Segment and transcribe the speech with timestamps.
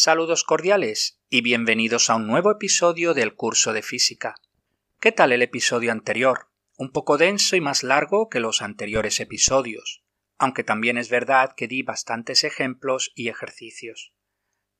[0.00, 4.36] Saludos cordiales y bienvenidos a un nuevo episodio del curso de física.
[5.00, 6.52] ¿Qué tal el episodio anterior?
[6.76, 10.04] Un poco denso y más largo que los anteriores episodios,
[10.38, 14.12] aunque también es verdad que di bastantes ejemplos y ejercicios.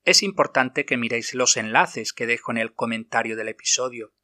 [0.04, 4.14] Es importante que miréis los enlaces que dejo en el comentario del episodio.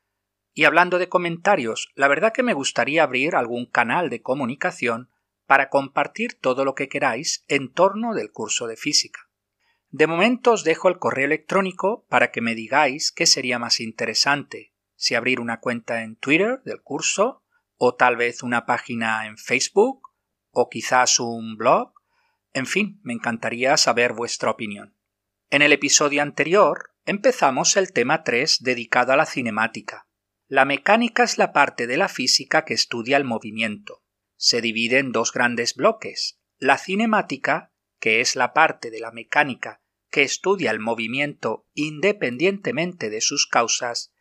[0.53, 5.11] Y hablando de comentarios, la verdad que me gustaría abrir algún canal de comunicación
[5.45, 9.29] para compartir todo lo que queráis en torno del curso de física.
[9.97, 14.75] De momento os dejo el correo electrónico para que me digáis qué sería más interesante,
[14.97, 17.45] si abrir una cuenta en Twitter del curso,
[17.77, 20.09] o tal vez una página en Facebook,
[20.51, 21.93] o quizás un blog.
[22.53, 24.97] En fin, me encantaría saber vuestra opinión.
[25.49, 30.09] En el episodio anterior empezamos el tema 3 dedicado a la cinemática.
[30.49, 34.03] La mecánica es la parte de la física que estudia el movimiento.
[34.35, 39.83] Se divide en dos grandes bloques, la cinemática, que es la parte de la mecánica
[40.15, 44.13] que estudia el movimiento independientemente de sus causas,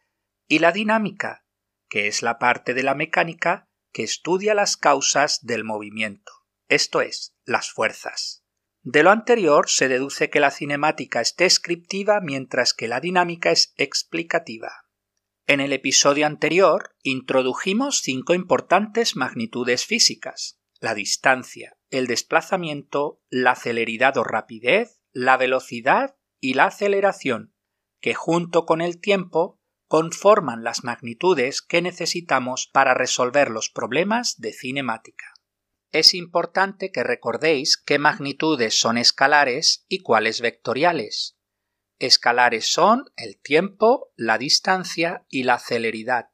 [0.47, 1.45] y la dinámica,
[1.87, 6.31] que es la parte de la mecánica que estudia las causas del movimiento,
[6.67, 8.43] esto es, las fuerzas.
[8.81, 13.75] De lo anterior se deduce que la cinemática es descriptiva mientras que la dinámica es
[13.77, 14.87] explicativa.
[15.45, 24.17] En el episodio anterior introdujimos cinco importantes magnitudes físicas la distancia, el desplazamiento, la celeridad
[24.17, 27.55] o rapidez, la velocidad y la aceleración,
[28.01, 34.51] que junto con el tiempo conforman las magnitudes que necesitamos para resolver los problemas de
[34.51, 35.33] cinemática.
[35.91, 41.37] Es importante que recordéis qué magnitudes son escalares y cuáles vectoriales.
[41.99, 46.31] Escalares son el tiempo, la distancia y la celeridad.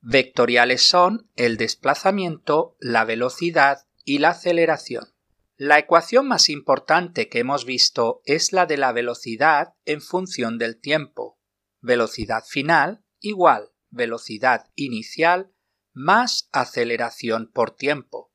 [0.00, 5.14] Vectoriales son el desplazamiento, la velocidad y la aceleración.
[5.60, 10.80] La ecuación más importante que hemos visto es la de la velocidad en función del
[10.80, 11.40] tiempo.
[11.80, 15.50] Velocidad final igual velocidad inicial
[15.92, 18.30] más aceleración por tiempo.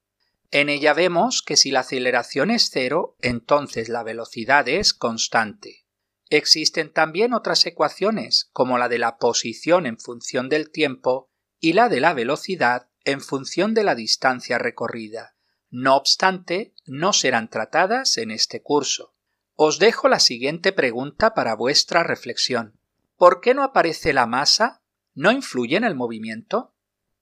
[0.52, 5.86] En ella vemos que si la aceleración es cero, entonces la velocidad es constante.
[6.28, 11.32] Existen también otras ecuaciones, como la de la posición en función del tiempo
[11.62, 15.33] y la de la velocidad en función de la distancia recorrida.
[15.76, 19.16] No obstante, no serán tratadas en este curso.
[19.56, 22.78] Os dejo la siguiente pregunta para vuestra reflexión.
[23.18, 24.84] ¿Por qué no aparece la masa?
[25.16, 26.76] ¿No influye en el movimiento?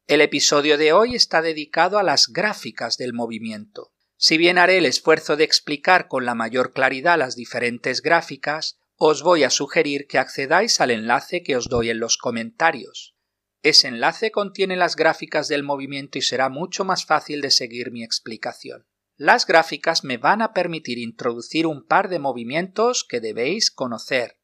[0.05, 3.93] El episodio de hoy está dedicado a las gráficas del movimiento.
[4.17, 9.23] Si bien haré el esfuerzo de explicar con la mayor claridad las diferentes gráficas, os
[9.23, 13.15] voy a sugerir que accedáis al enlace que os doy en los comentarios.
[13.63, 18.03] Ese enlace contiene las gráficas del movimiento y será mucho más fácil de seguir mi
[18.03, 18.87] explicación.
[19.17, 24.39] Las gráficas me van a permitir introducir un par de movimientos que debéis conocer.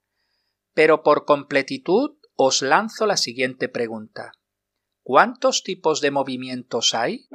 [0.74, 4.34] Pero por completitud os lanzo la siguiente pregunta.
[5.02, 7.28] ¿Cuántos tipos de movimientos hay?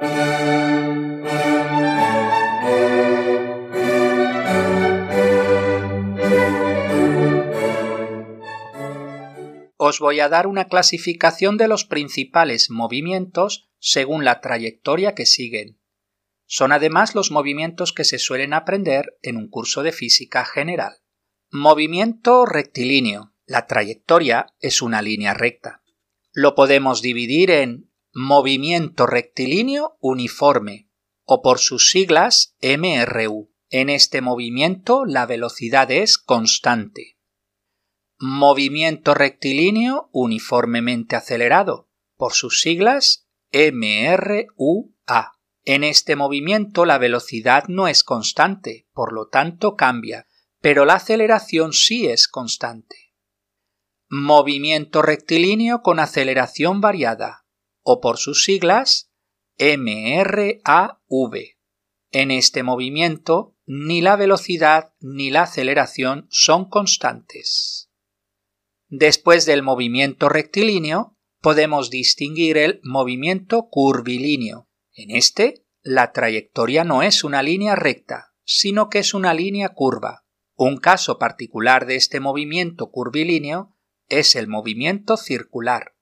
[9.83, 15.79] Os voy a dar una clasificación de los principales movimientos según la trayectoria que siguen.
[16.45, 21.01] Son además los movimientos que se suelen aprender en un curso de física general.
[21.51, 23.33] Movimiento rectilíneo.
[23.45, 25.83] La trayectoria es una línea recta.
[26.31, 30.89] Lo podemos dividir en movimiento rectilíneo uniforme,
[31.25, 33.51] o por sus siglas MRU.
[33.69, 37.12] En este movimiento la velocidad es constante.
[38.25, 45.33] Movimiento rectilíneo uniformemente acelerado, por sus siglas MRUA.
[45.65, 50.25] En este movimiento la velocidad no es constante, por lo tanto cambia,
[50.61, 53.13] pero la aceleración sí es constante.
[54.07, 57.45] Movimiento rectilíneo con aceleración variada,
[57.81, 59.11] o por sus siglas
[59.59, 60.63] MRAV.
[62.11, 67.82] En este movimiento ni la velocidad ni la aceleración son constantes.
[68.95, 74.69] Después del movimiento rectilíneo, podemos distinguir el movimiento curvilíneo.
[74.93, 80.27] En este, la trayectoria no es una línea recta, sino que es una línea curva.
[80.53, 83.75] Un caso particular de este movimiento curvilíneo
[84.09, 85.95] es el movimiento circular.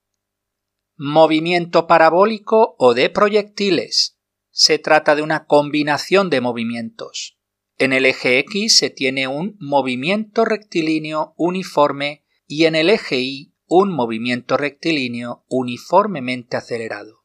[0.97, 4.19] Movimiento parabólico o de proyectiles.
[4.49, 7.39] Se trata de una combinación de movimientos.
[7.77, 12.20] En el eje X se tiene un movimiento rectilíneo uniforme
[12.51, 17.23] y en el eje Y un movimiento rectilíneo uniformemente acelerado.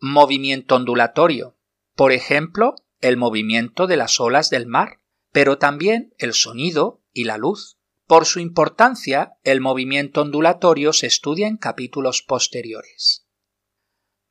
[0.00, 1.58] Movimiento ondulatorio,
[1.94, 7.36] por ejemplo, el movimiento de las olas del mar, pero también el sonido y la
[7.36, 7.76] luz.
[8.06, 13.26] Por su importancia, el movimiento ondulatorio se estudia en capítulos posteriores.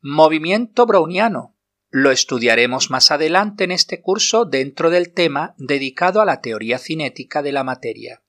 [0.01, 1.55] Movimiento browniano.
[1.91, 7.43] Lo estudiaremos más adelante en este curso dentro del tema dedicado a la teoría cinética
[7.43, 8.22] de la materia.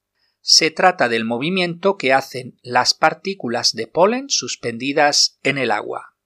[0.47, 6.19] Se trata del movimiento que hacen las partículas de polen suspendidas en el agua.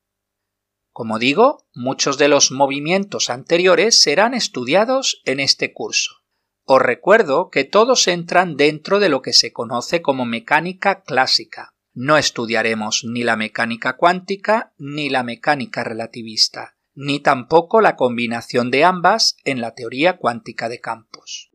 [0.91, 6.17] Como digo, muchos de los movimientos anteriores serán estudiados en este curso.
[6.65, 11.76] Os recuerdo que todos entran dentro de lo que se conoce como mecánica clásica.
[11.94, 18.82] No estudiaremos ni la mecánica cuántica ni la mecánica relativista, ni tampoco la combinación de
[18.82, 21.53] ambas en la teoría cuántica de campos.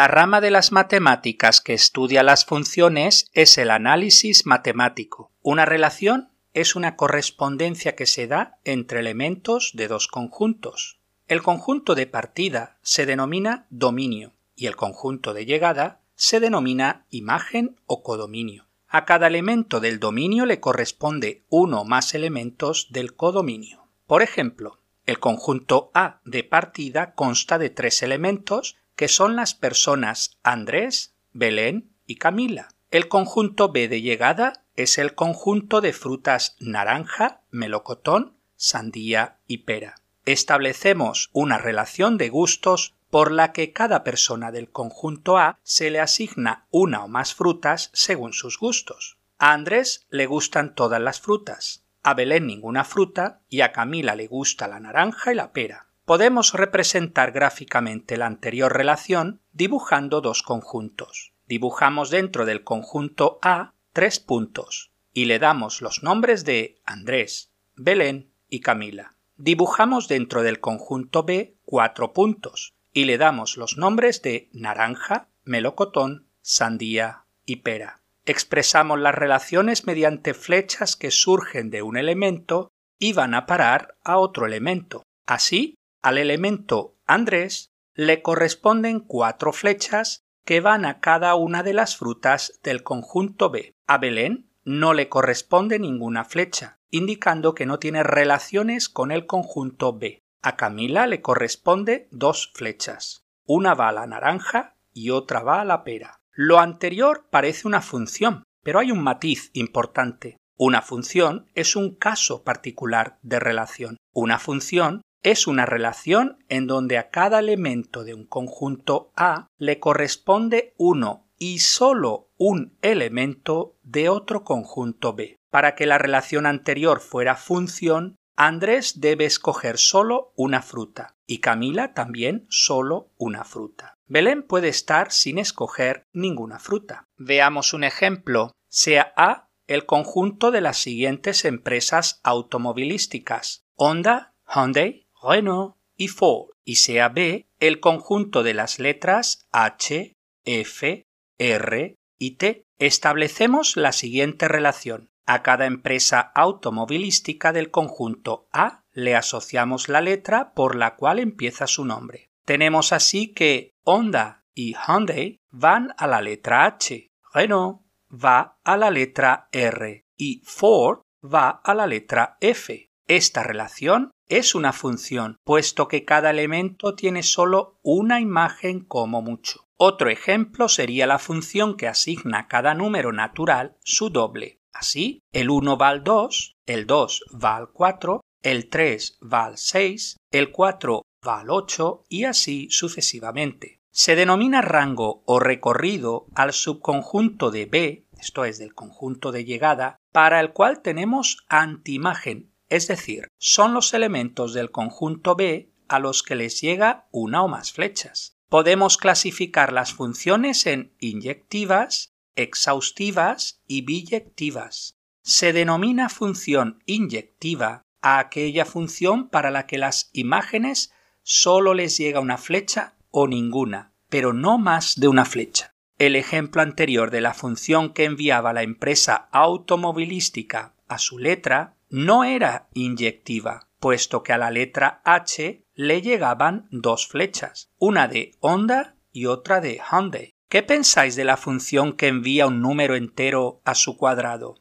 [0.00, 5.30] La rama de las matemáticas que estudia las funciones es el análisis matemático.
[5.42, 11.00] Una relación es una correspondencia que se da entre elementos de dos conjuntos.
[11.28, 17.76] El conjunto de partida se denomina dominio y el conjunto de llegada se denomina imagen
[17.84, 18.68] o codominio.
[18.88, 23.84] A cada elemento del dominio le corresponde uno o más elementos del codominio.
[24.06, 30.36] Por ejemplo, el conjunto A de partida consta de tres elementos que son las personas
[30.42, 32.68] Andrés, Belén y Camila.
[32.90, 39.94] El conjunto B de llegada es el conjunto de frutas naranja, melocotón, sandía y pera.
[40.26, 45.98] Establecemos una relación de gustos por la que cada persona del conjunto A se le
[45.98, 49.16] asigna una o más frutas según sus gustos.
[49.38, 54.26] A Andrés le gustan todas las frutas, a Belén ninguna fruta y a Camila le
[54.26, 61.34] gusta la naranja y la pera podemos representar gráficamente la anterior relación dibujando dos conjuntos.
[61.46, 68.32] Dibujamos dentro del conjunto A tres puntos y le damos los nombres de Andrés, Belén
[68.48, 69.14] y Camila.
[69.36, 76.26] Dibujamos dentro del conjunto B cuatro puntos y le damos los nombres de naranja, melocotón,
[76.42, 78.02] sandía y pera.
[78.26, 84.18] Expresamos las relaciones mediante flechas que surgen de un elemento y van a parar a
[84.18, 85.04] otro elemento.
[85.24, 91.96] Así al elemento Andrés le corresponden cuatro flechas que van a cada una de las
[91.96, 93.74] frutas del conjunto B.
[93.86, 99.96] A Belén no le corresponde ninguna flecha, indicando que no tiene relaciones con el conjunto
[99.96, 100.22] B.
[100.42, 103.26] A Camila le corresponde dos flechas.
[103.44, 106.20] Una va a la naranja y otra va a la pera.
[106.32, 110.38] Lo anterior parece una función, pero hay un matiz importante.
[110.56, 113.96] Una función es un caso particular de relación.
[114.12, 119.78] Una función es una relación en donde a cada elemento de un conjunto A le
[119.78, 125.36] corresponde uno y solo un elemento de otro conjunto B.
[125.50, 131.92] Para que la relación anterior fuera función, Andrés debe escoger solo una fruta y Camila
[131.92, 133.94] también solo una fruta.
[134.06, 137.04] Belén puede estar sin escoger ninguna fruta.
[137.16, 138.52] Veamos un ejemplo.
[138.68, 146.76] Sea A el conjunto de las siguientes empresas automovilísticas: Honda, Hyundai, Renault y Ford, y
[146.76, 151.06] sea B el conjunto de las letras H, F,
[151.38, 152.64] R y T.
[152.78, 155.10] Establecemos la siguiente relación.
[155.26, 161.66] A cada empresa automovilística del conjunto A le asociamos la letra por la cual empieza
[161.66, 162.30] su nombre.
[162.44, 168.90] Tenemos así que Honda y Hyundai van a la letra H, Renault va a la
[168.90, 172.90] letra R y Ford va a la letra F.
[173.06, 179.66] Esta relación es una función, puesto que cada elemento tiene solo una imagen como mucho.
[179.76, 184.60] Otro ejemplo sería la función que asigna a cada número natural su doble.
[184.72, 189.58] Así, el 1 va al 2, el 2 va al 4, el 3 va al
[189.58, 193.80] 6, el 4 va al 8 y así sucesivamente.
[193.90, 199.96] Se denomina rango o recorrido al subconjunto de B, esto es del conjunto de llegada,
[200.12, 206.22] para el cual tenemos antimagen es decir, son los elementos del conjunto B a los
[206.22, 208.38] que les llega una o más flechas.
[208.48, 214.96] Podemos clasificar las funciones en inyectivas, exhaustivas y biyectivas.
[215.22, 222.20] Se denomina función inyectiva a aquella función para la que las imágenes solo les llega
[222.20, 225.74] una flecha o ninguna, pero no más de una flecha.
[225.98, 232.22] El ejemplo anterior de la función que enviaba la empresa automovilística a su letra no
[232.22, 238.96] era inyectiva, puesto que a la letra H le llegaban dos flechas, una de Honda
[239.12, 240.34] y otra de Hyundai.
[240.48, 244.60] ¿Qué pensáis de la función que envía un número entero a su cuadrado?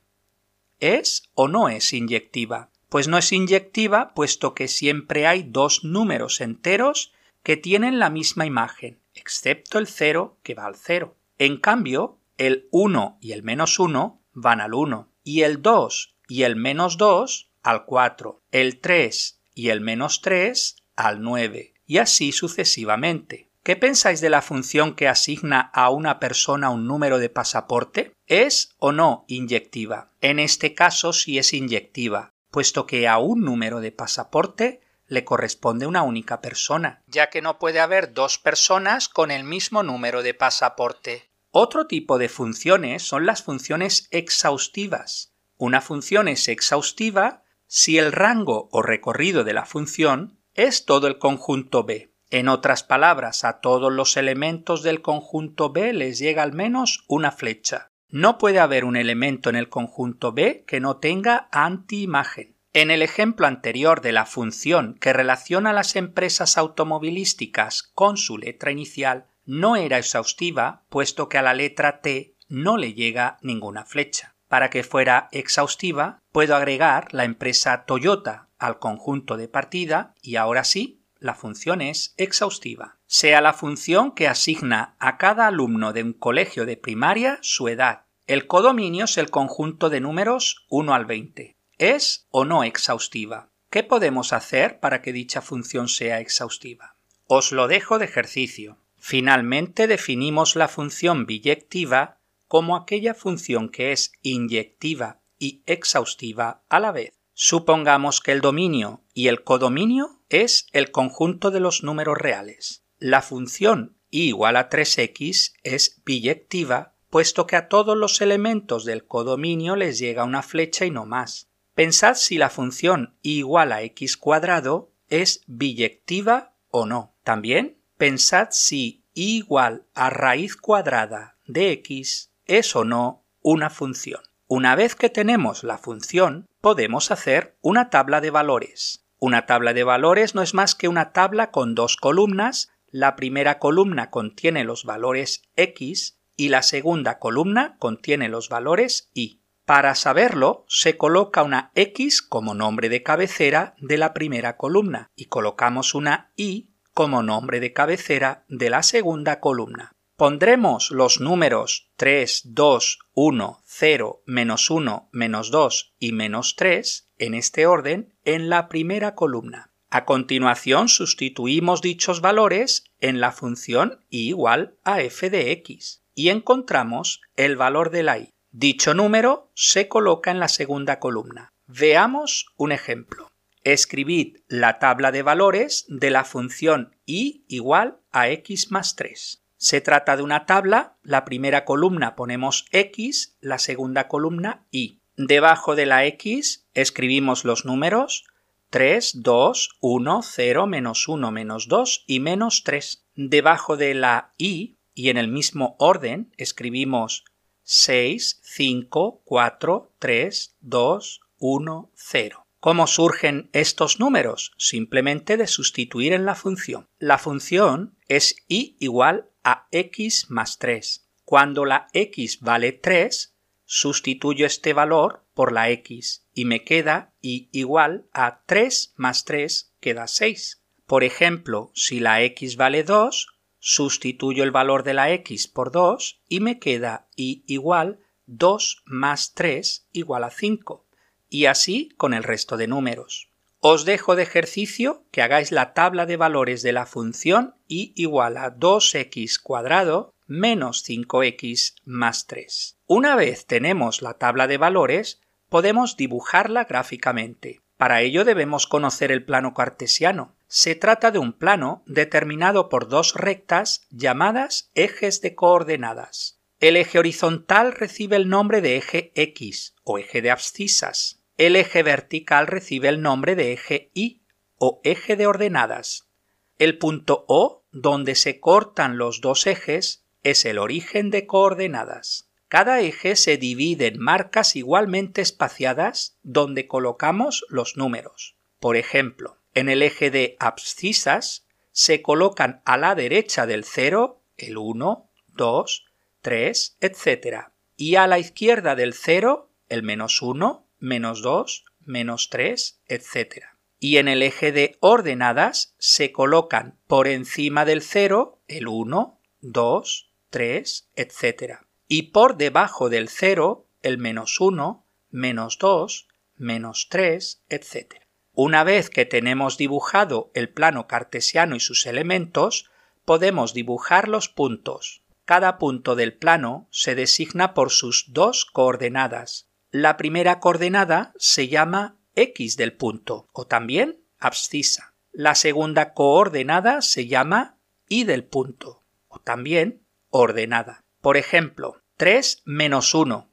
[0.80, 2.72] ¿Es o no es inyectiva?
[2.90, 8.46] Pues no es inyectiva puesto que siempre hay dos números enteros que tienen la misma
[8.46, 11.16] imagen, excepto el 0 que va al 0.
[11.38, 16.44] En cambio, el 1 y el menos 1 van al 1, y el 2 y
[16.44, 22.32] el menos 2 al 4, el 3 y el menos 3 al 9, y así
[22.32, 23.50] sucesivamente.
[23.64, 28.14] ¿Qué pensáis de la función que asigna a una persona un número de pasaporte?
[28.26, 30.12] ¿Es o no inyectiva?
[30.22, 35.88] En este caso sí es inyectiva, puesto que a un número de pasaporte le corresponde
[35.88, 40.36] una única persona, ya que no puede haber dos personas con el mismo número de
[40.36, 41.30] pasaporte.
[41.52, 45.34] Otro tipo de funciones son las funciones exhaustivas.
[45.60, 51.18] Una función es exhaustiva si el rango o recorrido de la función es todo el
[51.18, 52.14] conjunto B.
[52.30, 57.34] En otras palabras, a todos los elementos del conjunto B les llega al menos una
[57.34, 57.92] flecha.
[58.08, 62.56] No puede haber un elemento en el conjunto B que no tenga antiimagen.
[62.72, 68.72] En el ejemplo anterior de la función que relaciona las empresas automovilísticas con su letra
[68.72, 74.36] inicial, no era exhaustiva, puesto que a la letra T no le llega ninguna flecha.
[74.50, 80.64] Para que fuera exhaustiva, puedo agregar la empresa Toyota al conjunto de partida y ahora
[80.64, 82.98] sí la función es exhaustiva.
[83.06, 88.06] Sea la función que asigna a cada alumno de un colegio de primaria su edad.
[88.26, 91.56] El codominio es el conjunto de números 1 al 20.
[91.78, 93.50] ¿Es o no exhaustiva?
[93.70, 96.96] ¿Qué podemos hacer para que dicha función sea exhaustiva?
[97.28, 98.78] Os lo dejo de ejercicio.
[98.98, 102.19] Finalmente definimos la función biyectiva
[102.50, 107.14] como aquella función que es inyectiva y exhaustiva a la vez.
[107.34, 112.84] Supongamos que el dominio y el codominio es el conjunto de los números reales.
[112.98, 119.06] La función y igual a 3x es biyectiva, puesto que a todos los elementos del
[119.06, 121.50] codominio les llega una flecha y no más.
[121.76, 127.16] Pensad si la función igual a x cuadrado es biyectiva o no.
[127.24, 134.22] También pensad si y igual a raíz cuadrada de x es o no una función.
[134.48, 139.06] Una vez que tenemos la función, podemos hacer una tabla de valores.
[139.20, 142.72] Una tabla de valores no es más que una tabla con dos columnas.
[142.88, 149.42] La primera columna contiene los valores x y la segunda columna contiene los valores y.
[149.66, 155.26] Para saberlo, se coloca una x como nombre de cabecera de la primera columna y
[155.26, 159.92] colocamos una y como nombre de cabecera de la segunda columna.
[160.20, 167.34] Pondremos los números 3, 2, 1, 0, menos 1, menos 2 y menos 3 en
[167.36, 169.72] este orden en la primera columna.
[169.90, 176.28] A continuación sustituimos dichos valores en la función y igual a f de x y
[176.28, 178.34] encontramos el valor de la y.
[178.52, 181.54] Dicho número se coloca en la segunda columna.
[181.66, 183.32] Veamos un ejemplo.
[183.64, 189.46] Escribid la tabla de valores de la función y igual a x más 3.
[189.62, 195.02] Se trata de una tabla, la primera columna ponemos x, la segunda columna y.
[195.18, 198.24] Debajo de la x escribimos los números
[198.70, 203.04] 3, 2, 1, 0, menos 1, menos 2 y menos 3.
[203.16, 207.26] Debajo de la y y en el mismo orden escribimos
[207.64, 212.46] 6, 5, 4, 3, 2, 1, 0.
[212.62, 214.54] ¿Cómo surgen estos números?
[214.58, 216.88] Simplemente de sustituir en la función.
[216.98, 221.08] La función es y igual a x más 3.
[221.24, 227.50] Cuando la x vale 3, sustituyo este valor por la x y me queda y
[227.52, 230.64] igual a 3 más 3 queda 6.
[230.86, 233.28] Por ejemplo, si la x vale 2,
[233.60, 239.34] sustituyo el valor de la x por 2 y me queda y igual 2 más
[239.34, 240.88] 3 igual a 5.
[241.30, 243.29] Y así con el resto de números.
[243.62, 248.38] Os dejo de ejercicio que hagáis la tabla de valores de la función y igual
[248.38, 252.78] a 2x cuadrado menos 5x más 3.
[252.88, 257.60] Una vez tenemos la tabla de valores, podemos dibujarla gráficamente.
[257.76, 260.38] Para ello debemos conocer el plano cartesiano.
[260.48, 266.40] Se trata de un plano determinado por dos rectas llamadas ejes de coordenadas.
[266.62, 271.84] El eje horizontal recibe el nombre de eje X o eje de abscisas el eje
[271.84, 274.24] vertical recibe el nombre de eje Y
[274.58, 276.10] o eje de ordenadas.
[276.58, 282.30] El punto O, donde se cortan los dos ejes, es el origen de coordenadas.
[282.50, 288.36] Cada eje se divide en marcas igualmente espaciadas donde colocamos los números.
[288.60, 294.58] Por ejemplo, en el eje de abscisas se colocan a la derecha del 0 el
[294.58, 295.86] 1, 2,
[296.20, 297.46] 3, etc.
[297.78, 303.46] y a la izquierda del 0 el menos 1, menos 2, menos 3, etc.
[303.80, 310.12] Y en el eje de ordenadas se colocan por encima del 0 el 1, 2,
[310.30, 311.60] 3, etc.
[311.88, 317.96] Y por debajo del 0 el menos 1, menos 2, menos 3, etc.
[318.34, 322.70] Una vez que tenemos dibujado el plano cartesiano y sus elementos,
[323.06, 325.04] podemos dibujar los puntos.
[325.26, 329.49] Cada punto del plano se designa por sus dos coordenadas.
[329.72, 334.96] La primera coordenada se llama x del punto o también abscisa.
[335.12, 337.58] La segunda coordenada se llama
[337.88, 340.84] y del punto o también ordenada.
[341.02, 343.30] Por ejemplo, 3 menos 1,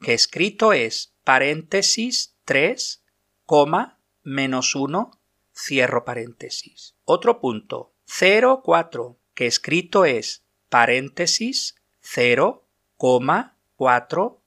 [0.00, 3.04] que escrito es paréntesis 3,
[3.46, 5.12] coma, menos 1,
[5.54, 6.96] cierro paréntesis.
[7.04, 12.66] Otro punto, 0, 4, que escrito es paréntesis 0,
[12.96, 14.41] 4,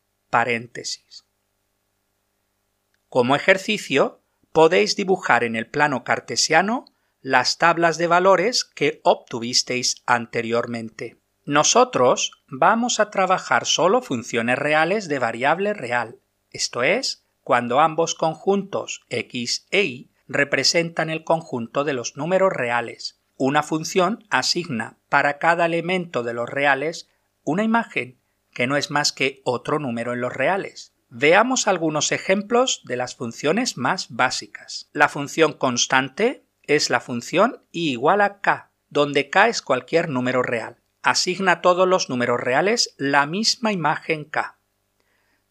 [3.09, 6.85] Como ejercicio, podéis dibujar en el plano cartesiano
[7.21, 11.17] las tablas de valores que obtuvisteis anteriormente.
[11.45, 16.19] Nosotros vamos a trabajar solo funciones reales de variable real,
[16.51, 23.19] esto es, cuando ambos conjuntos x e y representan el conjunto de los números reales.
[23.37, 27.09] Una función asigna para cada elemento de los reales
[27.43, 28.17] una imagen
[28.55, 30.93] que no es más que otro número en los reales.
[31.09, 34.89] Veamos algunos ejemplos de las funciones más básicas.
[34.93, 40.41] La función constante es la función y igual a k, donde k es cualquier número
[40.41, 40.77] real.
[41.03, 44.57] Asigna a todos los números reales la misma imagen k.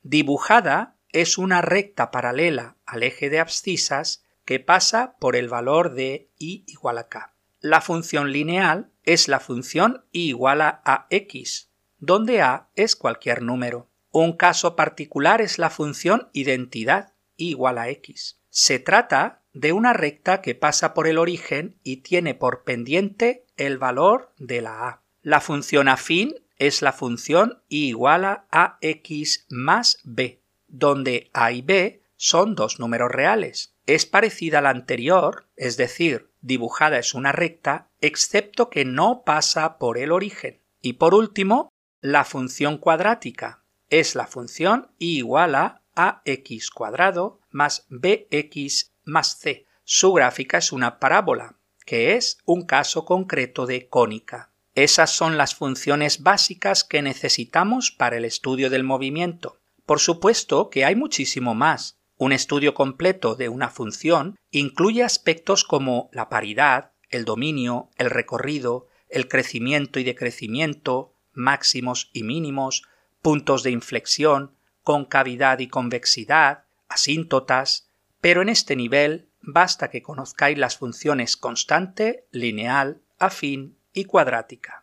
[0.02, 6.30] Dibujada es una recta paralela al eje de abscisas que pasa por el valor de
[6.38, 7.34] y igual a k.
[7.60, 13.88] La función lineal es la función y igual a x, donde a es cualquier número.
[14.10, 18.38] Un caso particular es la función identidad igual a x.
[18.50, 23.78] Se trata de una recta que pasa por el origen y tiene por pendiente el
[23.78, 25.02] valor de la a.
[25.22, 30.40] La función afín es la función y igual a ax más b
[30.74, 33.74] donde A y B son dos números reales.
[33.86, 39.78] Es parecida a la anterior, es decir, dibujada es una recta, excepto que no pasa
[39.78, 40.60] por el origen.
[40.80, 41.72] Y por último,
[42.04, 49.64] la función cuadrática es la función y igual a ax cuadrado más bx más c.
[49.84, 54.52] Su gráfica es una parábola, que es un caso concreto de cónica.
[54.74, 59.58] Esas son las funciones básicas que necesitamos para el estudio del movimiento.
[59.86, 61.96] Por supuesto que hay muchísimo más.
[62.18, 68.88] Un estudio completo de una función incluye aspectos como la paridad, el dominio, el recorrido,
[69.08, 72.84] el crecimiento y decrecimiento, máximos y mínimos,
[73.22, 77.88] puntos de inflexión, concavidad y convexidad, asíntotas,
[78.20, 84.82] pero en este nivel basta que conozcáis las funciones constante, lineal, afín y cuadrática.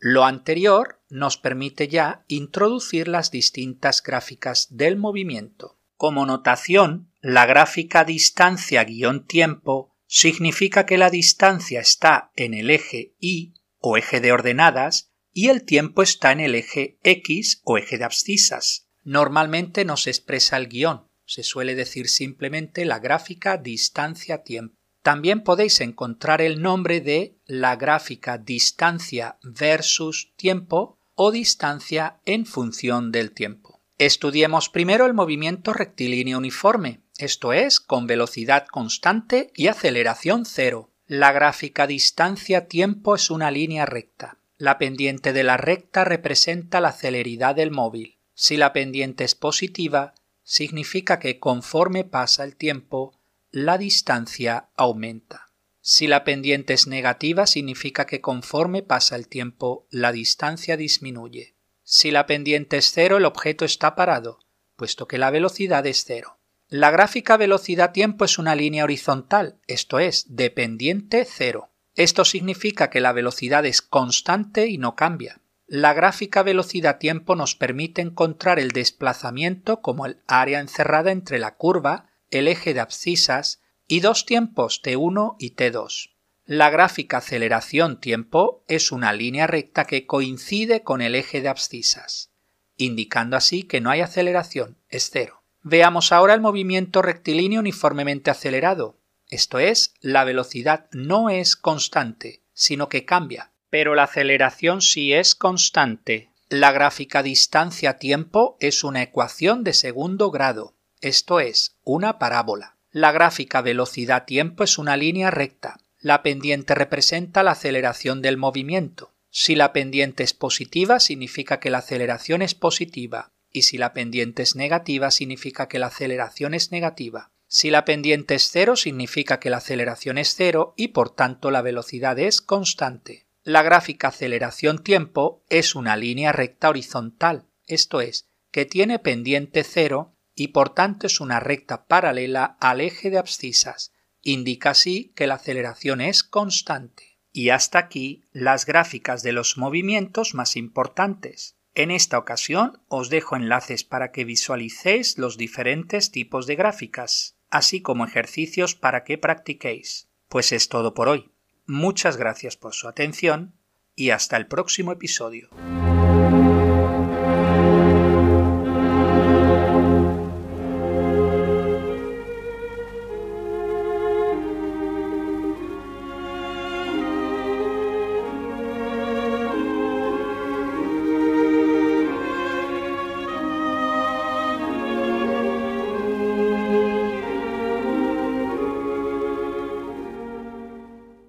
[0.00, 5.78] Lo anterior nos permite ya introducir las distintas gráficas del movimiento.
[6.04, 13.96] Como notación, la gráfica distancia-tiempo significa que la distancia está en el eje Y o
[13.96, 18.86] eje de ordenadas y el tiempo está en el eje X o eje de abscisas.
[19.02, 24.76] Normalmente no se expresa el guion, se suele decir simplemente la gráfica distancia-tiempo.
[25.00, 33.10] También podéis encontrar el nombre de la gráfica distancia versus tiempo o distancia en función
[33.10, 33.73] del tiempo.
[33.98, 40.90] Estudiemos primero el movimiento rectilíneo uniforme, esto es, con velocidad constante y aceleración cero.
[41.06, 44.38] La gráfica distancia-tiempo es una línea recta.
[44.58, 48.18] La pendiente de la recta representa la celeridad del móvil.
[48.34, 53.20] Si la pendiente es positiva, significa que conforme pasa el tiempo,
[53.52, 55.52] la distancia aumenta.
[55.80, 61.53] Si la pendiente es negativa, significa que conforme pasa el tiempo, la distancia disminuye.
[61.84, 64.40] Si la pendiente es cero, el objeto está parado,
[64.74, 66.38] puesto que la velocidad es cero.
[66.68, 71.70] La gráfica velocidad-tiempo es una línea horizontal, esto es, dependiente cero.
[71.94, 75.40] Esto significa que la velocidad es constante y no cambia.
[75.66, 82.10] La gráfica velocidad-tiempo nos permite encontrar el desplazamiento como el área encerrada entre la curva
[82.30, 86.13] el eje de abscisas y dos tiempos T1 y T2.
[86.46, 92.30] La gráfica aceleración-tiempo es una línea recta que coincide con el eje de abscisas,
[92.76, 95.42] indicando así que no hay aceleración, es cero.
[95.62, 98.98] Veamos ahora el movimiento rectilíneo uniformemente acelerado,
[99.30, 105.34] esto es, la velocidad no es constante, sino que cambia, pero la aceleración sí es
[105.34, 106.30] constante.
[106.48, 112.76] La gráfica distancia-tiempo es una ecuación de segundo grado, esto es, una parábola.
[112.92, 115.78] La gráfica velocidad-tiempo es una línea recta.
[116.04, 119.14] La pendiente representa la aceleración del movimiento.
[119.30, 124.42] Si la pendiente es positiva, significa que la aceleración es positiva, y si la pendiente
[124.42, 127.32] es negativa, significa que la aceleración es negativa.
[127.46, 131.62] Si la pendiente es cero, significa que la aceleración es cero y por tanto la
[131.62, 133.26] velocidad es constante.
[133.42, 140.48] La gráfica aceleración-tiempo es una línea recta horizontal, esto es, que tiene pendiente cero y
[140.48, 143.93] por tanto es una recta paralela al eje de abscisas.
[144.24, 147.18] Indica así que la aceleración es constante.
[147.30, 151.56] Y hasta aquí las gráficas de los movimientos más importantes.
[151.74, 157.82] En esta ocasión os dejo enlaces para que visualicéis los diferentes tipos de gráficas, así
[157.82, 160.08] como ejercicios para que practiquéis.
[160.28, 161.30] Pues es todo por hoy.
[161.66, 163.54] Muchas gracias por su atención
[163.94, 165.50] y hasta el próximo episodio.